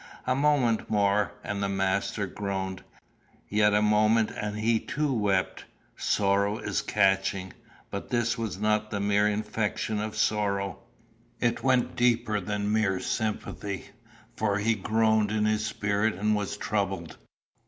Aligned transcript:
A 0.25 0.33
moment 0.33 0.89
more, 0.89 1.31
and 1.43 1.61
the 1.61 1.69
Master 1.69 2.25
groaned; 2.25 2.81
yet 3.47 3.75
a 3.75 3.83
moment, 3.83 4.31
and 4.31 4.57
he 4.57 4.79
too 4.79 5.13
wept. 5.13 5.65
'Sorrow 5.95 6.57
is 6.57 6.81
catching;' 6.81 7.53
but 7.91 8.09
this 8.09 8.35
was 8.35 8.57
not 8.57 8.89
the 8.89 8.99
mere 8.99 9.27
infection 9.29 10.01
of 10.01 10.15
sorrow. 10.17 10.79
It 11.39 11.61
went 11.61 11.95
deeper 11.95 12.39
than 12.39 12.73
mere 12.73 12.99
sympathy; 12.99 13.91
for 14.35 14.57
he 14.57 14.73
groaned 14.73 15.29
in 15.29 15.45
his 15.45 15.67
spirit 15.67 16.15
and 16.15 16.35
was 16.35 16.57
troubled. 16.57 17.17